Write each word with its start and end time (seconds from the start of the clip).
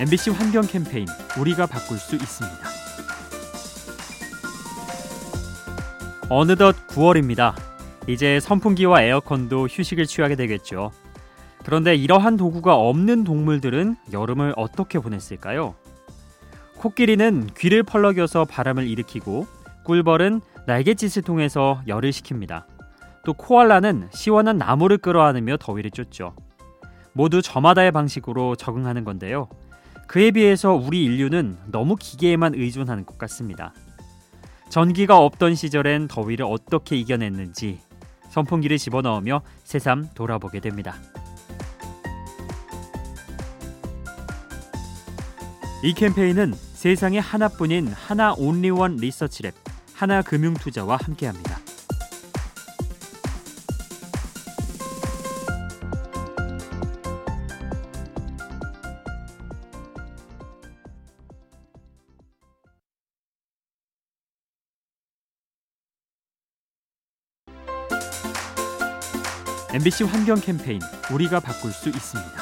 MBC 0.00 0.30
환경 0.30 0.62
캠페인 0.64 1.06
우리가 1.40 1.66
바꿀 1.66 1.98
수 1.98 2.14
있습니다. 2.14 2.56
어느덧 6.28 6.76
9월입니다. 6.86 7.52
이제 8.06 8.38
선풍기와 8.38 9.02
에어컨도 9.02 9.66
휴식을 9.66 10.06
취하게 10.06 10.36
되겠죠. 10.36 10.92
그런데 11.64 11.96
이러한 11.96 12.36
도구가 12.36 12.76
없는 12.76 13.24
동물들은 13.24 13.96
여름을 14.12 14.54
어떻게 14.56 15.00
보냈을까요? 15.00 15.74
코끼리는 16.76 17.48
귀를 17.58 17.82
펄럭여서 17.82 18.44
바람을 18.44 18.86
일으키고 18.86 19.48
꿀벌은 19.82 20.40
날갯짓을 20.68 21.22
통해서 21.22 21.82
열을 21.88 22.12
식힙니다. 22.12 22.68
또 23.24 23.32
코알라는 23.32 24.10
시원한 24.12 24.58
나무를 24.58 24.98
끌어안으며 24.98 25.56
더위를 25.58 25.90
쫓죠. 25.90 26.36
모두 27.14 27.42
저마다의 27.42 27.90
방식으로 27.90 28.54
적응하는 28.54 29.02
건데요. 29.02 29.48
그에 30.08 30.30
비해서 30.30 30.72
우리 30.72 31.04
인류는 31.04 31.58
너무 31.66 31.94
기계에만 31.94 32.54
의존하는 32.54 33.04
것 33.04 33.18
같습니다. 33.18 33.74
전기가 34.70 35.18
없던 35.18 35.54
시절엔 35.54 36.08
더위를 36.08 36.46
어떻게 36.48 36.96
이겨냈는지 36.96 37.78
선풍기를 38.30 38.78
집어넣으며 38.78 39.42
새삼 39.64 40.08
돌아보게 40.14 40.60
됩니다. 40.60 40.94
이 45.84 45.92
캠페인은 45.92 46.54
세상에 46.54 47.18
하나뿐인 47.18 47.88
하나 47.88 48.32
온리원 48.32 48.96
리서치랩 48.96 49.52
하나금융투자와 49.94 50.98
함께합니다. 51.02 51.67
MBC 69.74 70.04
환경 70.04 70.40
캠페인 70.40 70.80
우리가 71.12 71.40
바꿀 71.40 71.72
수 71.72 71.90
있습니다. 71.90 72.32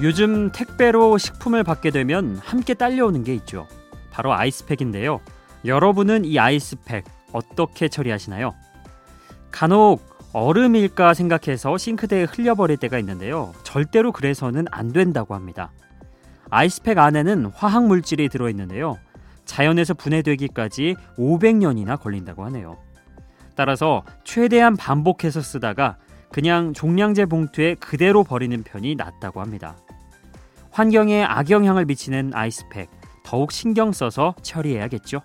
요즘 0.00 0.52
택배로 0.52 1.18
식품을 1.18 1.64
받게 1.64 1.90
되면 1.90 2.36
함께 2.36 2.74
딸려오는 2.74 3.24
게 3.24 3.34
있죠. 3.34 3.66
바로 4.12 4.32
아이스팩인데요. 4.32 5.20
여러분은 5.64 6.24
이 6.24 6.38
아이스팩 6.38 7.04
어떻게 7.32 7.88
처리하시나요? 7.88 8.54
간혹 9.50 10.06
얼음일까 10.32 11.14
생각해서 11.14 11.76
싱크대에 11.76 12.24
흘려버릴 12.24 12.76
때가 12.76 13.00
있는데요. 13.00 13.54
절대로 13.64 14.12
그래서는 14.12 14.66
안 14.70 14.92
된다고 14.92 15.34
합니다. 15.34 15.72
아이스팩 16.50 16.98
안에는 16.98 17.46
화학 17.46 17.86
물질이 17.86 18.28
들어 18.28 18.48
있는데요. 18.50 18.98
자연에서 19.46 19.94
분해되기까지 19.94 20.94
500년이나 21.18 21.98
걸린다고 22.00 22.44
하네요. 22.44 22.85
따라서 23.56 24.04
최대한 24.22 24.76
반복해서 24.76 25.40
쓰다가 25.40 25.96
그냥 26.30 26.72
종량제 26.72 27.26
봉투에 27.26 27.74
그대로 27.76 28.22
버리는 28.22 28.62
편이 28.62 28.94
낫다고 28.94 29.40
합니다. 29.40 29.76
환경에 30.70 31.24
악영향을 31.24 31.86
미치는 31.86 32.32
아이스팩 32.34 32.90
더욱 33.24 33.50
신경 33.50 33.92
써서 33.92 34.34
처리해야겠죠. 34.42 35.22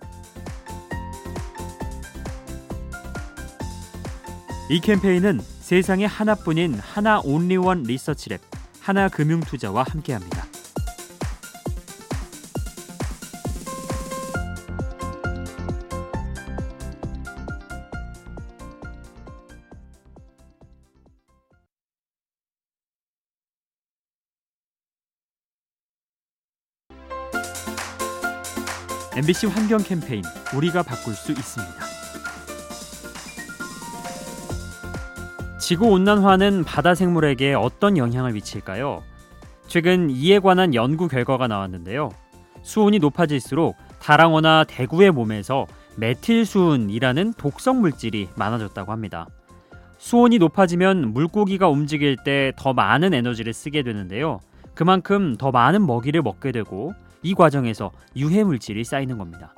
이 4.70 4.80
캠페인은 4.80 5.42
세상에 5.42 6.06
하나뿐인 6.06 6.76
하나 6.76 7.20
온리원 7.20 7.84
리서치랩 7.84 8.40
하나금융투자와 8.82 9.84
함께합니다. 9.90 10.51
MBC 29.18 29.48
환경 29.48 29.80
캠페인 29.80 30.24
우리가 30.56 30.84
바꿀 30.84 31.14
수 31.14 31.32
있습니다. 31.32 31.76
지구 35.60 35.88
온난화는 35.88 36.64
바다 36.64 36.96
생물에게 36.96 37.54
어떤 37.54 37.98
영향을 37.98 38.32
미칠까요? 38.34 39.04
최근 39.68 40.10
이에 40.10 40.40
관한 40.40 40.74
연구 40.74 41.08
결과가 41.08 41.48
나왔는데요. 41.48 42.10
수온이 42.62 43.00
높아질수록 43.00 43.76
다랑어나 44.00 44.64
대구의 44.64 45.12
몸에서 45.12 45.68
메틸수은이라는 45.98 47.34
독성 47.34 47.82
물질이 47.82 48.30
많아졌다고 48.36 48.92
합니다. 48.92 49.28
수온이 49.98 50.40
높아지면 50.40 51.14
물고기가 51.14 51.68
움직일 51.70 52.18
때 52.24 52.54
더 52.58 52.74
많은 52.74 53.14
에너지를 53.14 53.54
쓰게 53.54 53.84
되는데요. 53.84 54.40
그만큼 54.74 55.36
더 55.38 55.52
많은 55.52 55.86
먹이를 55.86 56.22
먹게 56.22 56.52
되고 56.52 56.94
이 57.24 57.34
과정에서 57.34 57.92
유해 58.16 58.44
물질이 58.44 58.84
쌓이는 58.84 59.18
겁니다. 59.18 59.54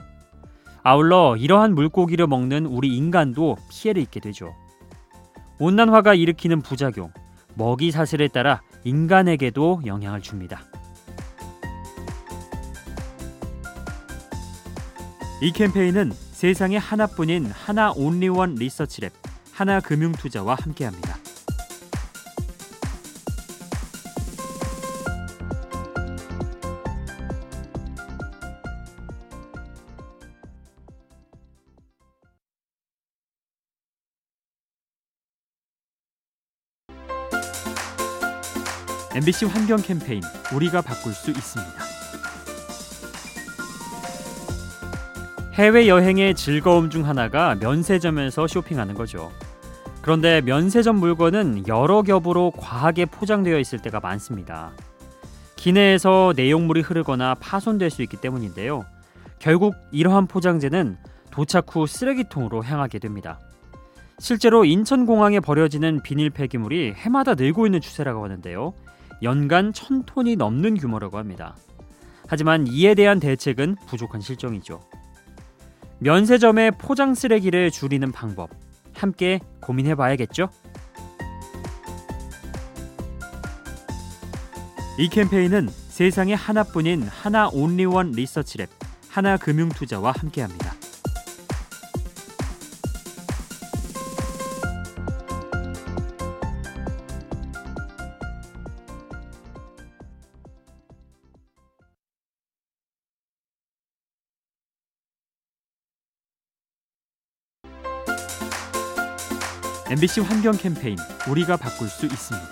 아울러 0.83 1.37
이러한 1.37 1.75
물고기를 1.75 2.27
먹는 2.27 2.65
우리 2.65 2.95
인간도 2.95 3.55
피해를 3.69 4.01
입게 4.01 4.19
되죠. 4.19 4.53
온난화가 5.59 6.13
일으키는 6.13 6.61
부작용, 6.61 7.11
먹이 7.55 7.91
사슬에 7.91 8.27
따라 8.27 8.61
인간에게도 8.83 9.83
영향을 9.85 10.21
줍니다. 10.21 10.61
이 15.41 15.51
캠페인은 15.51 16.11
세상에 16.13 16.77
하나뿐인 16.77 17.45
하나 17.45 17.91
온리원 17.91 18.55
리서치랩 18.55 19.11
하나금융투자와 19.53 20.55
함께합니다. 20.59 21.22
MBC 39.15 39.45
환경 39.45 39.77
캠페인 39.79 40.23
우리가 40.55 40.81
바꿀 40.81 41.13
수 41.13 41.29
있습니다. 41.29 41.71
해외 45.53 45.87
여행의 45.87 46.33
즐거움 46.33 46.89
중 46.89 47.07
하나가 47.07 47.53
면세점에서 47.53 48.47
쇼핑하는 48.47 48.95
거죠. 48.95 49.31
그런데 50.01 50.41
면세점 50.41 50.95
물건은 50.95 51.67
여러 51.67 52.01
겹으로 52.01 52.49
과하게 52.57 53.05
포장되어 53.05 53.59
있을 53.59 53.77
때가 53.83 53.99
많습니다. 53.99 54.71
기내에서 55.57 56.33
내용물이 56.35 56.81
흐르거나 56.81 57.35
파손될 57.35 57.91
수 57.91 58.01
있기 58.01 58.17
때문인데요. 58.17 58.83
결국 59.37 59.75
이러한 59.91 60.25
포장재는 60.25 60.97
도착 61.29 61.75
후 61.75 61.85
쓰레기통으로 61.85 62.63
향하게 62.63 62.97
됩니다. 62.97 63.39
실제로 64.17 64.65
인천공항에 64.65 65.39
버려지는 65.39 66.01
비닐 66.01 66.31
폐기물이 66.31 66.93
해마다 66.95 67.35
늘고 67.35 67.67
있는 67.67 67.79
추세라고 67.79 68.23
하는데요. 68.23 68.73
연간 69.23 69.73
천톤이 69.73 70.35
넘는 70.35 70.77
규모라고 70.77 71.17
합니다. 71.17 71.55
하지만 72.27 72.67
이에 72.67 72.93
대한 72.93 73.19
대책은 73.19 73.77
부족한 73.87 74.21
실정이죠. 74.21 74.81
면세점의 75.99 76.73
포장 76.77 77.15
쓰레기를 77.15 77.71
줄이는 77.71 78.11
방법 78.11 78.49
함께 78.93 79.39
고민해 79.61 79.95
봐야겠죠? 79.95 80.49
이 84.99 85.09
캠페인은 85.09 85.69
세상에 85.69 86.33
하나뿐인 86.33 87.03
하나 87.03 87.49
온리원 87.49 88.11
리서치랩 88.11 88.67
하나금융투자와 89.09 90.13
함께합니다. 90.17 90.82
MBC 109.93 110.21
환경 110.21 110.57
캠페인 110.57 110.97
우리가 111.29 111.55
바꿀 111.55 111.87
수 111.87 112.07
있습니다. 112.07 112.47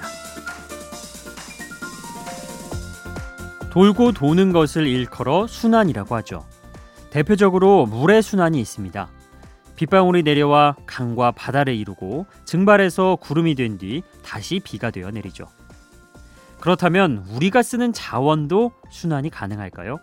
돌고 3.72 4.12
도는 4.12 4.52
것을 4.52 4.86
일컬어 4.86 5.48
순환이라고 5.48 6.14
하죠. 6.18 6.46
대표적으로 7.10 7.88
물의 7.88 8.22
순환이 8.22 8.62
있습니다. 8.62 9.10
빗방울이 9.76 10.22
내려와 10.22 10.76
강과 10.86 11.32
바다를 11.32 11.74
이루고 11.74 12.28
증발해서 12.46 13.16
구름이 13.16 13.56
된 13.56 13.80
뒤 13.80 14.04
다시 14.24 14.60
비가 14.64 14.92
되어 14.92 15.10
내리죠. 15.10 15.48
그렇다면 16.60 17.26
우리가 17.32 17.64
쓰는 17.64 17.92
자원도 17.92 18.72
순환이 18.92 19.32
가능할까요? 19.32 19.98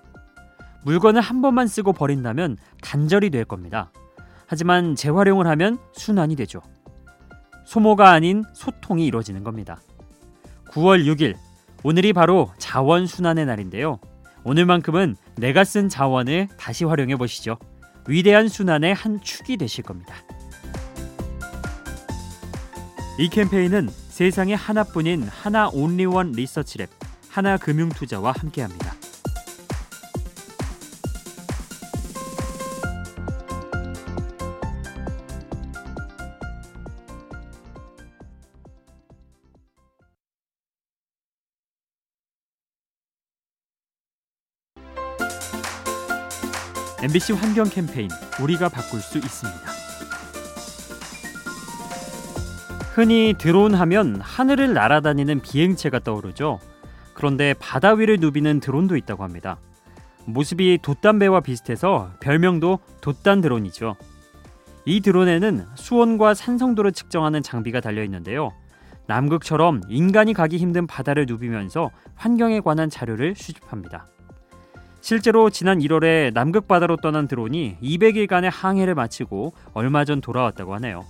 물건을 0.83 1.21
한 1.21 1.41
번만 1.41 1.69
쓰고 1.69 1.93
버린다면 1.93 2.57
단절이 2.83 3.31
될 3.31 3.45
겁니다. 3.45 3.93
하지만 4.49 4.97
재활용을 4.97 5.47
하면 5.47 5.79
순환이 5.93 6.35
되죠. 6.35 6.63
소모가 7.69 8.13
아닌 8.13 8.45
소통이 8.55 9.05
이루어지는 9.05 9.45
겁니다. 9.45 9.79
9월 10.71 11.05
6일 11.05 11.37
오늘이 11.83 12.15
바로 12.15 12.51
자원 12.57 13.07
순환의 13.07 13.45
날인데요. 13.45 14.01
오늘만큼은 14.45 15.17
내가 15.37 15.65
쓴 15.65 15.91
자원을 15.91 16.49
다시 16.57 16.87
활용해 16.87 17.17
보시죠. 17.17 17.59
위대한 18.09 18.49
순환의 18.49 18.95
한 18.95 19.21
축이 19.21 19.59
되실 19.59 19.85
겁니다. 19.85 20.15
이 23.19 23.29
캠페인은 23.29 23.91
세상에 23.91 24.55
하나뿐인 24.55 25.25
하나 25.25 25.69
온리원 25.69 26.33
리서치랩 26.33 26.89
하나금융투자와 27.29 28.33
함께합니다. 28.33 28.95
MBC 47.01 47.33
환경 47.35 47.69
캠페인 47.69 48.09
우리가 48.43 48.69
바꿀 48.69 49.01
수 49.01 49.19
있습니다. 49.19 49.61
흔히 52.93 53.37
드론 53.39 53.73
하면 53.75 54.21
하늘을 54.21 54.75
날아다니는 54.75 55.41
비행체가 55.41 56.01
떠오르죠. 56.01 56.59
그런데 57.15 57.55
바다 57.61 57.93
위를 57.93 58.17
누비는 58.19 58.59
드론도 58.59 58.97
있다고 58.97 59.23
합니다. 59.23 59.61
모습이 60.25 60.79
돛담배와 60.83 61.39
비슷해서 61.39 62.11
별명도 62.19 62.81
돛단 63.01 63.43
드론이죠. 63.43 63.95
이 64.85 65.01
드론에는 65.01 65.67
수온과 65.77 66.35
산성도를 66.35 66.91
측정하는 66.91 67.45
장비가 67.45 67.81
달려 67.81 68.03
있는데요. 68.03 68.51
남극처럼 69.07 69.83
인간이 69.89 70.35
가기 70.35 70.59
힘든 70.59 70.89
바다를 70.89 71.27
누비면서 71.27 71.93
환경에 72.17 72.59
관한 72.59 72.91
자료를 72.91 73.37
수집합니다. 73.37 74.09
실제로 75.01 75.49
지난 75.51 75.79
1월에 75.79 76.33
남극 76.33 76.69
바다로 76.69 76.97
떠난 76.97 77.29
드론이 77.29 77.79
200일간의 77.83 78.51
항해를 78.53 78.95
마치고 78.95 79.55
얼마 79.73 80.05
전 80.05 80.21
돌아왔다고 80.21 80.75
하네요. 80.75 81.05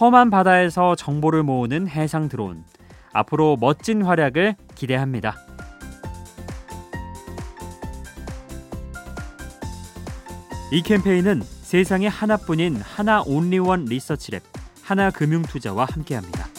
험한 0.00 0.30
바다에서 0.30 0.94
정보를 0.94 1.42
모으는 1.42 1.88
해상 1.88 2.28
드론. 2.28 2.64
앞으로 3.12 3.56
멋진 3.60 4.02
활약을 4.02 4.56
기대합니다. 4.74 5.36
이 10.72 10.82
캠페인은 10.82 11.42
세상에 11.42 12.08
하나뿐인 12.08 12.76
하나 12.76 13.22
온리원 13.22 13.84
리서치랩 13.84 14.42
하나금융투자와 14.82 15.86
함께합니다. 15.90 16.53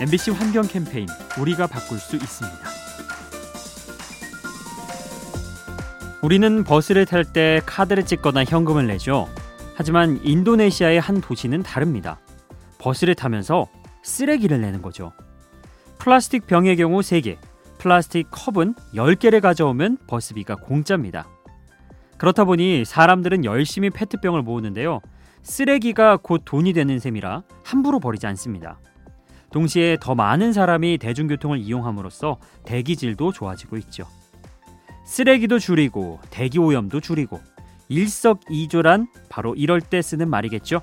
MBC 0.00 0.32
환경 0.32 0.66
캠페인 0.66 1.06
우리가 1.38 1.68
바꿀 1.68 1.98
수 1.98 2.16
있습니다. 2.16 2.58
우리는 6.20 6.64
버스를 6.64 7.06
탈 7.06 7.24
때 7.24 7.60
카드를 7.64 8.04
찍거나 8.04 8.44
현금을 8.44 8.88
내죠. 8.88 9.28
하지만 9.76 10.18
인도네시아의 10.24 10.98
한 11.00 11.20
도시는 11.20 11.62
다릅니다. 11.62 12.18
버스를 12.78 13.14
타면서 13.14 13.68
쓰레기를 14.02 14.60
내는 14.60 14.82
거죠. 14.82 15.12
플라스틱 15.98 16.48
병의 16.48 16.76
경우 16.76 16.98
3개, 16.98 17.36
플라스틱 17.78 18.26
컵은 18.32 18.74
10개를 18.94 19.40
가져오면 19.40 19.98
버스비가 20.08 20.56
공짜입니다. 20.56 21.28
그렇다 22.18 22.44
보니 22.44 22.84
사람들은 22.84 23.44
열심히 23.44 23.90
페트병을 23.90 24.42
모으는데요. 24.42 25.00
쓰레기가 25.44 26.16
곧 26.16 26.42
돈이 26.44 26.72
되는 26.72 26.98
셈이라 26.98 27.44
함부로 27.62 28.00
버리지 28.00 28.26
않습니다. 28.26 28.80
동시에 29.54 29.98
더 30.00 30.16
많은 30.16 30.52
사람이 30.52 30.98
대중교통을 30.98 31.60
이용함으로써 31.60 32.38
대기질도 32.64 33.30
좋아지고 33.30 33.76
있죠. 33.76 34.04
쓰레기도 35.04 35.60
줄이고 35.60 36.18
대기 36.30 36.58
오염도 36.58 36.98
줄이고 36.98 37.40
일석이조란 37.88 39.06
바로 39.28 39.54
이럴 39.54 39.80
때 39.80 40.02
쓰는 40.02 40.28
말이겠죠. 40.28 40.82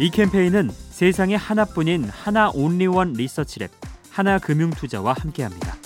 이 0.00 0.10
캠페인은 0.10 0.70
세상에 0.72 1.36
하나뿐인 1.36 2.06
하나 2.06 2.50
온리원 2.50 3.12
리서치랩 3.12 3.70
하나금융투자와 4.10 5.14
함께합니다. 5.16 5.79